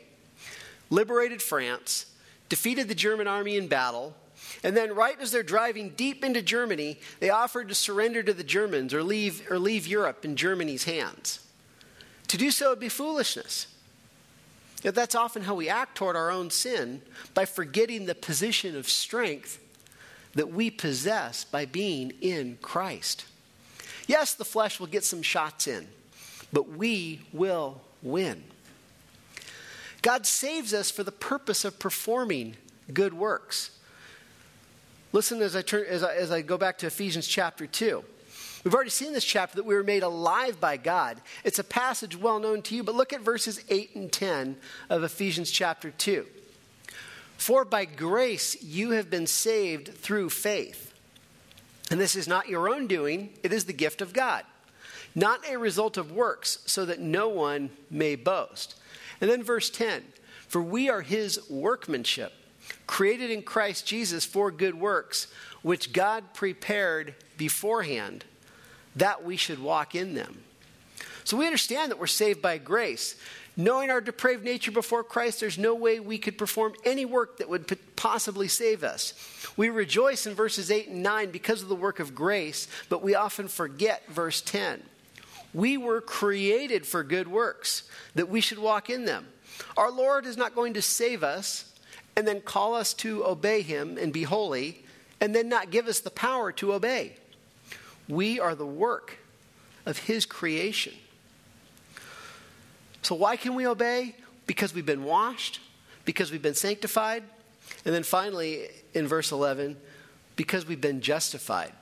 [0.91, 2.07] liberated France,
[2.49, 4.15] defeated the German army in battle,
[4.63, 8.45] And then, right as they're driving deep into Germany, they offered to surrender to the
[8.45, 11.41] Germans or leave, or leave Europe in Germany's hands.
[12.29, 13.67] To do so would be foolishness.
[14.83, 17.03] Yet that's often how we act toward our own sin
[17.33, 19.59] by forgetting the position of strength
[20.35, 23.25] that we possess by being in Christ.
[24.07, 25.87] Yes, the flesh will get some shots in,
[26.53, 28.43] but we will win.
[30.03, 32.57] God saves us for the purpose of performing
[32.93, 33.71] good works.
[35.13, 38.05] Listen as I, turn, as I, as I go back to Ephesians chapter 2.
[38.65, 41.21] We've already seen this chapter that we were made alive by God.
[41.45, 44.57] It's a passage well known to you, but look at verses 8 and 10
[44.91, 46.27] of Ephesians chapter 2.
[47.37, 50.93] For by grace you have been saved through faith.
[51.91, 54.45] And this is not your own doing, it is the gift of God,
[55.15, 58.77] not a result of works, so that no one may boast.
[59.21, 60.03] And then verse 10
[60.49, 62.33] For we are his workmanship,
[62.87, 65.27] created in Christ Jesus for good works,
[65.63, 68.25] which God prepared beforehand
[68.97, 70.43] that we should walk in them.
[71.25, 73.17] So we understand that we're saved by grace.
[73.57, 77.49] Knowing our depraved nature before Christ, there's no way we could perform any work that
[77.49, 79.15] would possibly save us.
[79.57, 83.15] We rejoice in verses 8 and 9 because of the work of grace, but we
[83.15, 84.83] often forget verse 10.
[85.53, 87.85] We were created for good works,
[88.17, 89.29] that we should walk in them.
[89.77, 91.73] Our Lord is not going to save us
[92.17, 94.85] and then call us to obey Him and be holy,
[95.21, 97.15] and then not give us the power to obey.
[98.09, 99.19] We are the work
[99.87, 100.95] of His creation.
[103.05, 104.15] So, why can we obey?
[104.47, 105.61] Because we've been washed,
[106.07, 107.23] because we've been sanctified,
[107.85, 109.77] and then finally, in verse 11,
[110.37, 111.73] because we've been justified.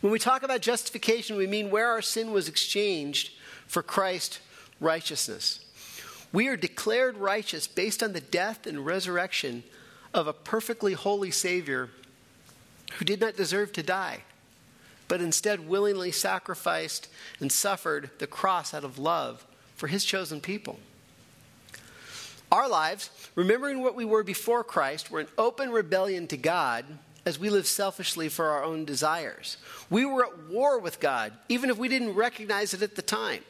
[0.00, 3.30] When we talk about justification, we mean where our sin was exchanged
[3.68, 4.40] for Christ's
[4.80, 5.60] righteousness.
[6.32, 9.62] We are declared righteous based on the death and resurrection
[10.12, 11.90] of a perfectly holy Savior
[12.94, 14.24] who did not deserve to die,
[15.06, 19.46] but instead willingly sacrificed and suffered the cross out of love
[19.76, 20.78] for his chosen people.
[22.50, 26.84] Our lives, remembering what we were before Christ, were an open rebellion to God
[27.24, 29.56] as we live selfishly for our own desires.
[29.90, 33.42] We were at war with God, even if we didn't recognize it at the time.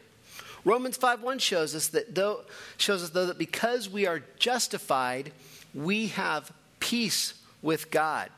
[0.64, 2.44] Romans 5:1 shows us that though
[2.76, 5.30] shows us though that because we are justified,
[5.74, 8.30] we have peace with God.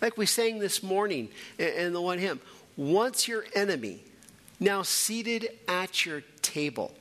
[0.00, 2.40] Like we sang this morning in the one hymn,
[2.76, 4.04] once your enemy,
[4.60, 6.94] now seated at your table.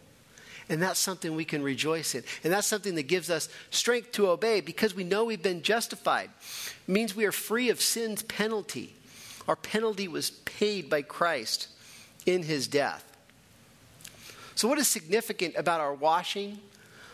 [0.68, 2.24] And that's something we can rejoice in.
[2.44, 6.30] And that's something that gives us strength to obey because we know we've been justified.
[6.88, 8.96] It means we are free of sin's penalty.
[9.48, 11.68] Our penalty was paid by Christ
[12.26, 13.04] in his death.
[14.56, 16.60] So, what is significant about our washing,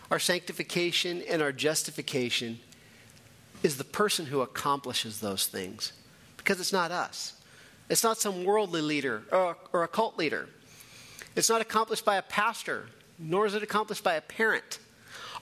[0.10, 2.60] our sanctification, and our justification
[3.64, 5.92] is the person who accomplishes those things
[6.38, 7.34] because it's not us.
[7.90, 10.48] It's not some worldly leader or, or a cult leader.
[11.36, 12.86] It's not accomplished by a pastor
[13.21, 14.79] nor is it accomplished by a parent.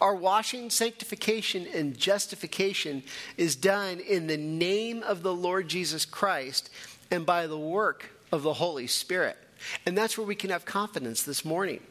[0.02, 3.04] Our washing, sanctification, and justification
[3.38, 6.70] is done in the name of the Lord Jesus Christ
[7.12, 9.38] and by the work of the Holy Spirit.
[9.86, 11.82] And that's where we can have confidence this morning.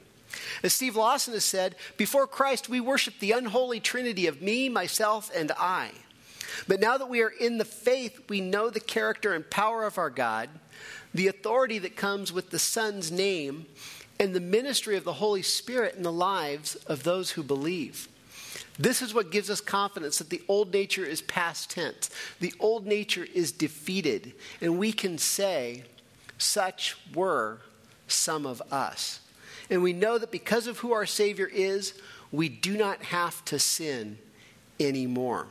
[0.62, 5.31] As Steve Lawson has said, before Christ, we worship the unholy trinity of me, myself,
[5.35, 5.90] and I.
[6.66, 9.98] But now that we are in the faith, we know the character and power of
[9.98, 10.48] our God,
[11.14, 13.66] the authority that comes with the Son's name,
[14.21, 18.09] and the ministry of the Holy Spirit in the lives of those who believe.
[18.79, 22.11] This is what gives us confidence that the old nature is past tense.
[22.41, 25.85] The old nature is defeated, and we can say,
[26.39, 27.61] Such were
[28.07, 29.21] some of us.
[29.71, 31.95] And we know that because of who our Savior is,
[32.31, 34.19] we do not have to sin
[34.81, 35.47] anymore.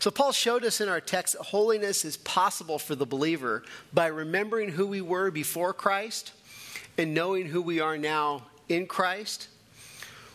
[0.00, 3.62] So, Paul showed us in our text that holiness is possible for the believer
[3.94, 6.32] by remembering who we were before Christ
[6.96, 9.48] and knowing who we are now in Christ.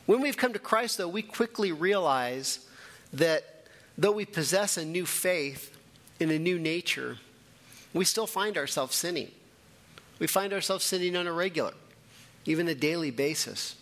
[0.06, 2.65] When we've come to Christ, though, we quickly realize
[3.13, 3.65] that
[3.98, 5.76] though we possess a new faith
[6.19, 7.17] in a new nature,
[7.93, 9.32] we still find ourselves sinning.
[10.19, 11.73] We find ourselves sinning on a regular,
[12.46, 13.75] even a daily basis.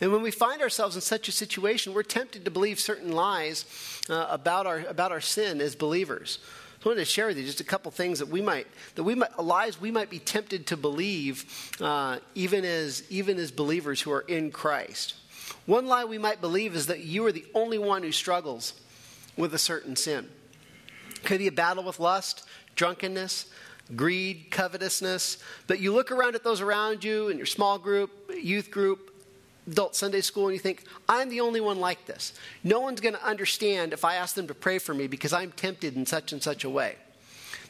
[0.00, 3.64] And when we find ourselves in such a situation, we're tempted to believe certain lies
[4.10, 6.38] uh, about, our, about our sin as believers.
[6.84, 8.66] I wanted to share with you just a couple things that we might,
[8.96, 11.44] that we might, lies we might be tempted to believe,
[11.80, 15.14] uh, even as even as believers who are in Christ.
[15.66, 18.74] One lie we might believe is that you are the only one who struggles
[19.36, 20.28] with a certain sin.
[21.22, 23.46] Could be a battle with lust, drunkenness,
[23.94, 25.38] greed, covetousness.
[25.68, 29.11] But you look around at those around you in your small group, youth group,
[29.66, 32.32] adult Sunday school and you think, I'm the only one like this.
[32.64, 35.52] No one's going to understand if I ask them to pray for me because I'm
[35.52, 36.96] tempted in such and such a way.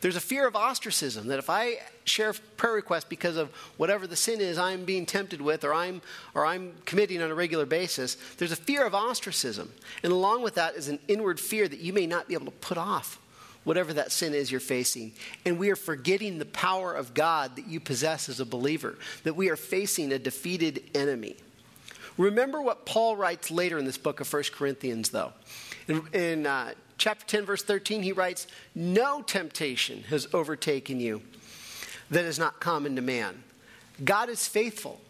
[0.01, 4.17] There's a fear of ostracism that if I share prayer request because of whatever the
[4.17, 6.03] sin is I'm being tempted with or I'm,
[6.35, 9.71] or I'm committing on a regular basis, there's a fear of ostracism.
[10.03, 12.51] And along with that is an inward fear that you may not be able to
[12.51, 13.21] put off
[13.63, 15.13] whatever that sin is you're facing.
[15.45, 19.37] And we are forgetting the power of God that you possess as a believer, that
[19.37, 21.37] we are facing a defeated enemy.
[22.19, 25.33] Remember what Paul writes later in this book of 1 Corinthians, though.
[25.89, 31.23] In, in uh, chapter 10, verse 13, he writes, No temptation has overtaken you
[32.11, 33.43] that is not common to man.
[34.05, 35.01] God is faithful,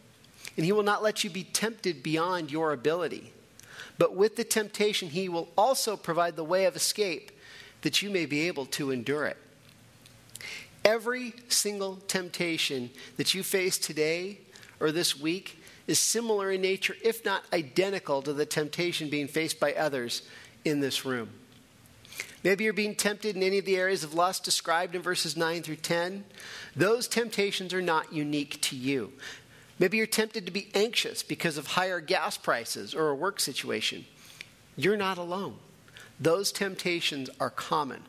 [0.57, 3.33] and he will not let you be tempted beyond your ability.
[3.99, 7.31] But with the temptation, he will also provide the way of escape
[7.83, 9.37] that you may be able to endure it.
[10.85, 14.39] Every single temptation that you face today
[14.81, 19.59] or this week is similar in nature, if not identical, to the temptation being faced
[19.59, 20.23] by others
[20.65, 21.31] in this room.
[22.45, 25.63] Maybe you're being tempted in any of the areas of lust described in verses 9
[25.63, 26.25] through 10.
[26.75, 29.13] Those temptations are not unique to you.
[29.79, 34.05] Maybe you're tempted to be anxious because of higher gas prices or a work situation.
[34.77, 35.57] You're not alone.
[36.19, 38.03] Those temptations are common.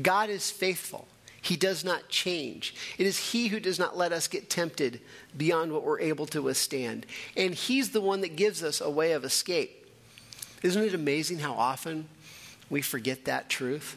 [0.00, 1.08] God is faithful.
[1.40, 2.74] He does not change.
[2.98, 5.00] It is He who does not let us get tempted
[5.36, 7.06] beyond what we're able to withstand.
[7.36, 9.86] And He's the one that gives us a way of escape.
[10.62, 12.08] Isn't it amazing how often
[12.70, 13.96] we forget that truth.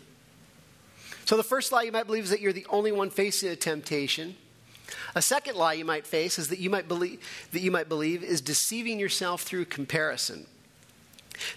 [1.26, 3.56] So, the first lie you might believe is that you're the only one facing a
[3.56, 4.36] temptation.
[5.16, 7.20] A second lie you might face is that you might believe,
[7.52, 10.46] that you might believe is deceiving yourself through comparison.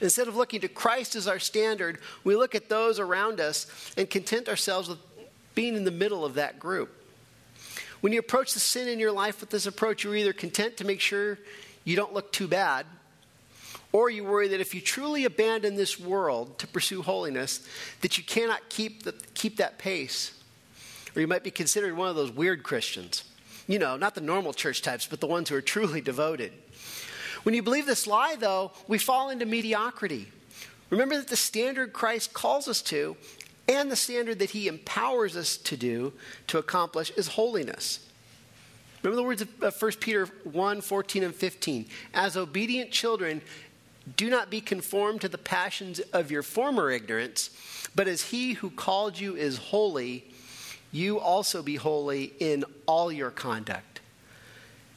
[0.01, 3.66] Instead of looking to Christ as our standard, we look at those around us
[3.97, 4.99] and content ourselves with
[5.55, 6.90] being in the middle of that group.
[8.00, 10.84] When you approach the sin in your life with this approach, you're either content to
[10.84, 11.38] make sure
[11.84, 12.86] you don't look too bad,
[13.92, 17.66] or you worry that if you truly abandon this world to pursue holiness,
[18.00, 20.38] that you cannot keep, the, keep that pace.
[21.14, 23.24] Or you might be considered one of those weird Christians.
[23.66, 26.52] You know, not the normal church types, but the ones who are truly devoted.
[27.44, 30.26] When you believe this lie, though, we fall into mediocrity.
[30.90, 33.16] Remember that the standard Christ calls us to
[33.69, 36.12] and the standard that he empowers us to do,
[36.49, 38.01] to accomplish, is holiness.
[39.03, 41.87] Remember the words of 1 Peter 1 14 and 15.
[42.15, 43.43] As obedient children,
[44.17, 47.51] do not be conformed to the passions of your former ignorance,
[47.95, 50.25] but as he who called you is holy,
[50.93, 54.01] you also be holy in all your conduct.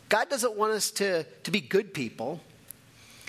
[0.09, 2.41] God doesn't want us to, to be good people.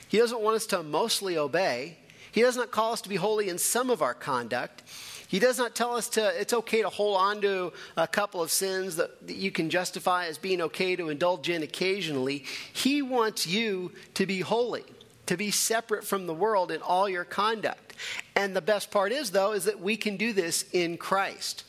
[0.09, 1.99] He doesn't want us to mostly obey.
[2.31, 4.83] He does not call us to be holy in some of our conduct.
[5.29, 8.51] He does not tell us to, it's okay to hold on to a couple of
[8.51, 12.45] sins that, that you can justify as being okay to indulge in occasionally.
[12.73, 14.85] He wants you to be holy
[15.29, 17.95] to be separate from the world in all your conduct.
[18.35, 21.65] And the best part is, though, is that we can do this in Christ.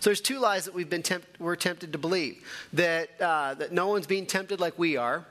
[0.00, 1.04] So there's two lies that we've been
[1.38, 5.24] we're tempted to believe that uh, that no one's being tempted like we are,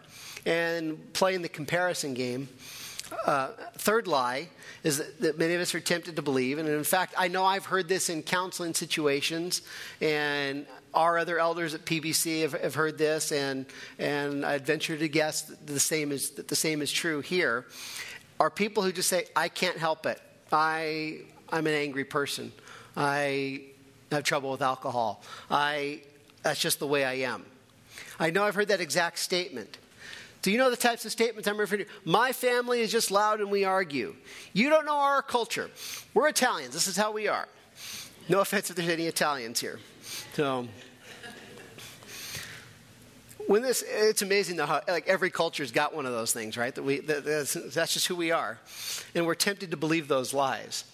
[0.45, 2.47] and playing the comparison game.
[3.25, 4.47] Uh, third lie
[4.83, 7.45] is that, that, many of us are tempted to believe, and in fact, I know
[7.45, 9.61] I've heard this in counseling situations,
[9.99, 13.65] and our other elders at PBC have, have heard this, and,
[13.99, 17.65] and I'd venture to guess that the, same is, that the same is true here,
[18.39, 20.19] are people who just say, I can't help it.
[20.51, 22.51] I, I'm an angry person.
[22.97, 23.61] I
[24.11, 25.23] have trouble with alcohol.
[25.49, 26.01] I,
[26.43, 27.45] that's just the way I am.
[28.19, 29.77] I know I've heard that exact statement.
[30.41, 31.91] Do you know the types of statements I'm referring to?
[32.03, 34.15] My family is just loud and we argue.
[34.53, 35.69] You don't know our culture.
[36.13, 36.73] We're Italians.
[36.73, 37.47] This is how we are.
[38.27, 39.79] No offense if there's any Italians here.
[40.33, 40.67] So
[43.47, 46.83] when this it's amazing how like every culture's got one of those things right that
[46.83, 48.59] we that, that's, that's just who we are
[49.15, 50.85] and we're tempted to believe those lies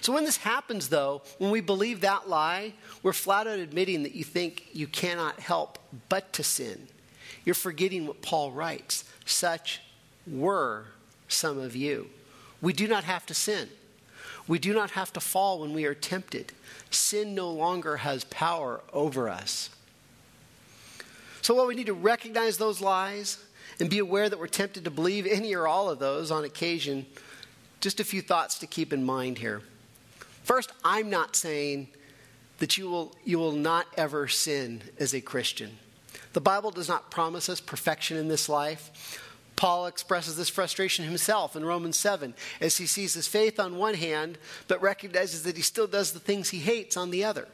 [0.00, 4.14] so when this happens though when we believe that lie we're flat out admitting that
[4.14, 5.78] you think you cannot help
[6.08, 6.86] but to sin
[7.44, 9.80] you're forgetting what paul writes such
[10.26, 10.86] were
[11.28, 12.08] some of you
[12.60, 13.68] we do not have to sin
[14.46, 16.52] we do not have to fall when we are tempted
[16.94, 19.70] sin no longer has power over us.
[21.42, 23.38] So, while we need to recognize those lies
[23.78, 27.06] and be aware that we're tempted to believe any or all of those on occasion,
[27.80, 29.60] just a few thoughts to keep in mind here.
[30.44, 31.88] First, I'm not saying
[32.58, 35.78] that you will, you will not ever sin as a Christian.
[36.34, 39.20] The Bible does not promise us perfection in this life.
[39.54, 43.94] Paul expresses this frustration himself in Romans 7 as he sees his faith on one
[43.94, 47.46] hand, but recognizes that he still does the things he hates on the other.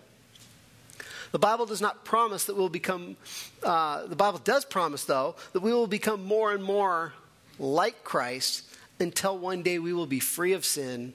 [1.30, 3.18] The Bible does not promise that we'll become,
[3.62, 7.12] uh, the Bible does promise, though, that we will become more and more
[7.58, 8.64] like Christ
[8.98, 11.12] until one day we will be free of sin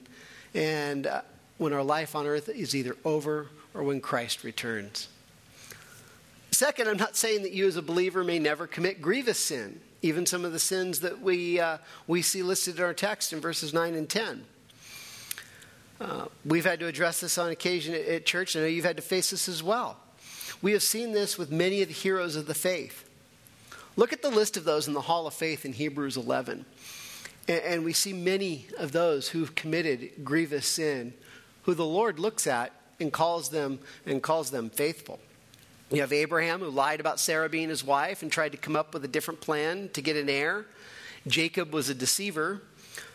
[0.53, 1.21] and uh,
[1.57, 5.07] when our life on earth is either over or when Christ returns.
[6.55, 10.25] Second, I'm not saying that you as a believer may never commit grievous sin, even
[10.25, 13.73] some of the sins that we, uh, we see listed in our text in verses
[13.73, 14.45] 9 and 10.
[15.99, 18.55] Uh, we've had to address this on occasion at, at church.
[18.55, 19.97] And I know you've had to face this as well.
[20.61, 23.03] We have seen this with many of the heroes of the faith.
[23.97, 26.63] Look at the list of those in the Hall of Faith in Hebrews 11.
[27.49, 31.15] And, and we see many of those who've committed grievous sin,
[31.63, 35.19] who the Lord looks at and calls them and calls them faithful.
[35.91, 38.93] You have Abraham who lied about Sarah being his wife and tried to come up
[38.93, 40.65] with a different plan to get an heir.
[41.27, 42.61] Jacob was a deceiver.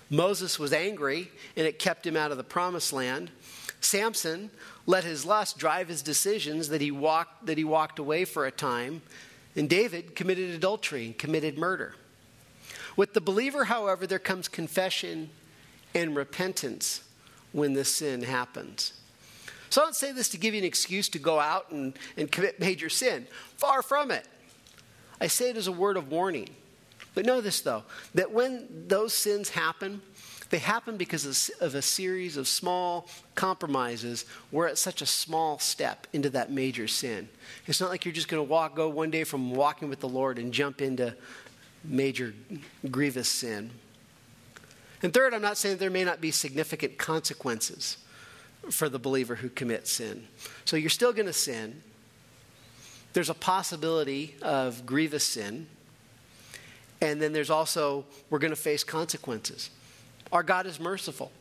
[0.09, 3.31] Moses was angry and it kept him out of the promised land.
[3.81, 4.51] Samson
[4.87, 8.51] let his lust drive his decisions that he walked that he walked away for a
[8.51, 9.03] time.
[9.57, 11.95] And David committed adultery and committed murder.
[12.97, 15.31] With the believer, however, there comes confession
[15.95, 17.03] and repentance
[17.53, 19.00] when this sin happens.
[19.71, 22.31] So I don't say this to give you an excuse to go out and, and
[22.31, 23.27] commit major sin.
[23.57, 24.27] Far from it.
[25.21, 26.49] I say it as a word of warning.
[27.15, 30.03] But know this, though, that when those sins happen,
[30.51, 36.09] they happen because of a series of small compromises We're at such a small step
[36.13, 37.29] into that major sin.
[37.67, 40.09] It's not like you're just going to walk, go one day from walking with the
[40.09, 41.15] Lord and jump into
[41.85, 42.35] major
[42.91, 43.71] grievous sin.
[45.03, 47.99] And third, I'm not saying there may not be significant consequences
[48.69, 50.27] for the believer who commits sin.
[50.65, 51.83] So you're still going to sin.
[53.13, 55.67] There's a possibility of grievous sin.
[57.01, 59.71] And then there's also, we're going to face consequences.
[60.33, 61.33] Our God is merciful.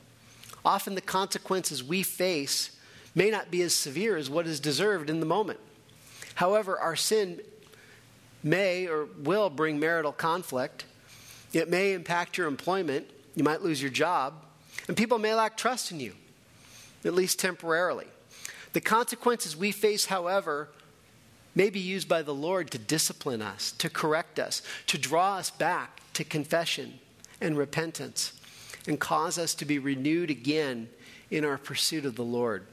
[0.64, 2.72] Often the consequences we face
[3.14, 5.60] may not be as severe as what is deserved in the moment.
[6.36, 7.42] However, our sin
[8.42, 10.86] may or will bring marital conflict.
[11.52, 13.10] It may impact your employment.
[13.36, 14.46] You might lose your job.
[14.88, 16.14] And people may lack trust in you
[17.06, 18.08] at least temporarily.
[18.74, 20.70] The consequences we face, however,
[21.56, 25.50] may be used by the Lord to discipline us, to correct us, to draw us
[25.50, 27.00] back to confession
[27.42, 28.34] and repentance,
[28.88, 30.90] and cause us to be renewed again
[31.32, 32.66] in our pursuit of the Lord.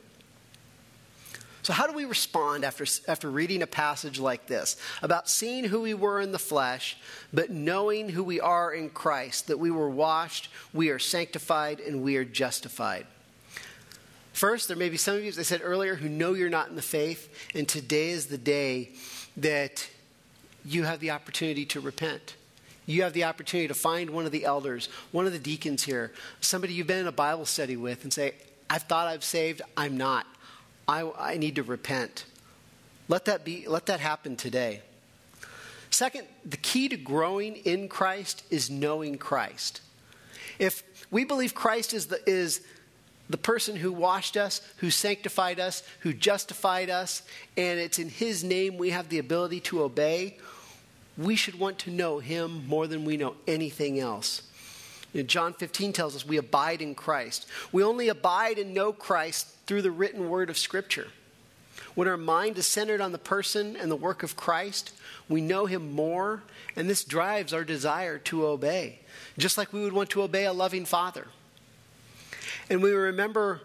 [1.63, 5.81] So, how do we respond after, after reading a passage like this about seeing who
[5.81, 6.97] we were in the flesh,
[7.33, 12.03] but knowing who we are in Christ, that we were washed, we are sanctified, and
[12.03, 13.09] we are justified?
[14.37, 16.69] First, there may be some of you, as I said earlier, who know you're not
[16.69, 18.91] in the faith, and today is the day
[19.39, 19.89] that
[20.63, 22.37] you have the opportunity to repent.
[22.85, 26.13] You have the opportunity to find one of the elders, one of the deacons here,
[26.43, 28.35] somebody you've been in a Bible study with, and say,
[28.69, 30.27] I've thought I've saved, I'm not.
[30.87, 32.27] I, I need to repent.
[33.09, 34.83] Let that, be, let that happen today.
[35.89, 39.81] Second, the key to growing in Christ is knowing Christ.
[40.59, 42.61] If we believe Christ is the, is
[43.29, 47.23] the person who washed us, who sanctified us, who justified us,
[47.57, 50.37] and it's in His name we have the ability to obey,
[51.19, 54.43] we should want to know Him more than we know anything else.
[55.27, 57.47] John 15 tells us we abide in Christ.
[57.73, 61.09] We only abide and know Christ through the written word of Scripture.
[61.95, 64.93] When our mind is centered on the person and the work of Christ,
[65.29, 66.43] we know Him more,
[66.77, 69.01] and this drives our desire to obey,
[69.39, 71.27] just like we would want to obey a loving Father.
[72.69, 73.61] And we remember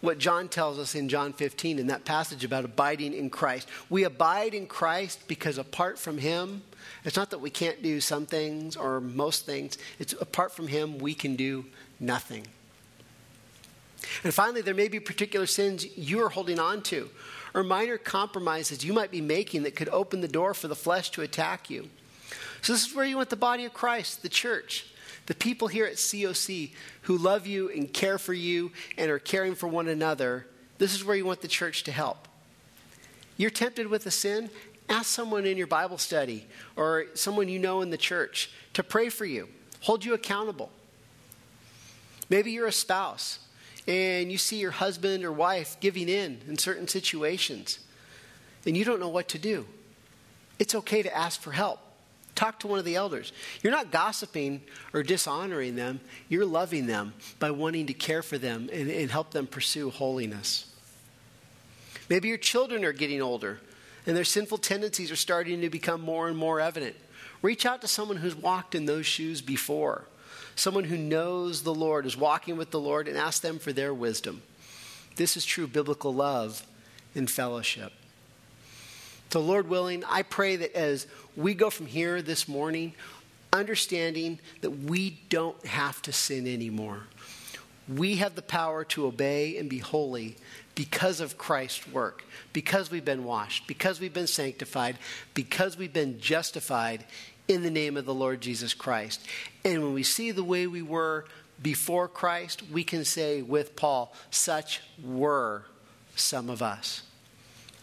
[0.00, 3.68] what John tells us in John 15 in that passage about abiding in Christ.
[3.90, 6.62] We abide in Christ because apart from Him,
[7.04, 10.98] it's not that we can't do some things or most things, it's apart from Him,
[10.98, 11.64] we can do
[11.98, 12.46] nothing.
[14.22, 17.10] And finally, there may be particular sins you are holding on to
[17.54, 21.10] or minor compromises you might be making that could open the door for the flesh
[21.10, 21.88] to attack you.
[22.62, 24.86] So, this is where you want the body of Christ, the church,
[25.26, 26.72] the people here at COC
[27.02, 30.46] who love you and care for you and are caring for one another,
[30.78, 32.28] this is where you want the church to help.
[33.36, 34.50] You're tempted with a sin,
[34.88, 36.46] ask someone in your Bible study
[36.76, 39.48] or someone you know in the church to pray for you,
[39.80, 40.70] hold you accountable.
[42.30, 43.40] Maybe you're a spouse
[43.86, 47.80] and you see your husband or wife giving in in certain situations
[48.64, 49.66] and you don't know what to do.
[50.58, 51.80] It's okay to ask for help.
[52.36, 53.32] Talk to one of the elders.
[53.62, 54.60] You're not gossiping
[54.92, 59.32] or dishonoring them, you're loving them by wanting to care for them and, and help
[59.32, 60.72] them pursue holiness.
[62.08, 63.58] Maybe your children are getting older
[64.06, 66.94] and their sinful tendencies are starting to become more and more evident.
[67.42, 70.04] Reach out to someone who's walked in those shoes before,
[70.54, 73.92] someone who knows the Lord, is walking with the Lord, and ask them for their
[73.92, 74.42] wisdom.
[75.16, 76.64] This is true biblical love
[77.14, 77.92] and fellowship.
[79.30, 81.06] So, Lord willing, I pray that as
[81.36, 82.94] we go from here this morning,
[83.52, 87.04] understanding that we don't have to sin anymore.
[87.88, 90.36] We have the power to obey and be holy
[90.74, 94.96] because of Christ's work, because we've been washed, because we've been sanctified,
[95.34, 97.04] because we've been justified
[97.48, 99.26] in the name of the Lord Jesus Christ.
[99.64, 101.24] And when we see the way we were
[101.62, 105.64] before Christ, we can say with Paul, such were
[106.14, 107.02] some of us.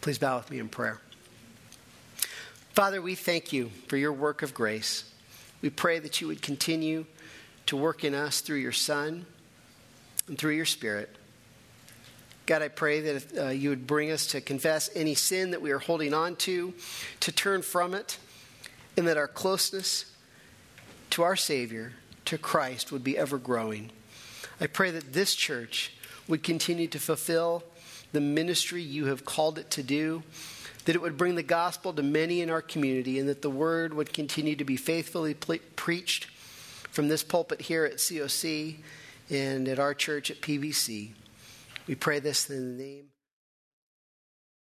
[0.00, 1.00] Please bow with me in prayer.
[2.74, 5.04] Father, we thank you for your work of grace.
[5.62, 7.06] We pray that you would continue
[7.66, 9.26] to work in us through your Son
[10.26, 11.14] and through your Spirit.
[12.46, 15.70] God, I pray that uh, you would bring us to confess any sin that we
[15.70, 16.74] are holding on to,
[17.20, 18.18] to turn from it,
[18.96, 20.06] and that our closeness
[21.10, 21.92] to our Savior,
[22.24, 23.90] to Christ, would be ever growing.
[24.60, 25.92] I pray that this church
[26.26, 27.62] would continue to fulfill
[28.10, 30.24] the ministry you have called it to do,
[30.84, 33.94] that it would bring the gospel to many in our community, and that the word
[33.94, 36.26] would continue to be faithfully preached
[36.90, 38.76] from this pulpit here at COC
[39.30, 41.12] and at our church at PBC.
[41.86, 43.13] We pray this in the name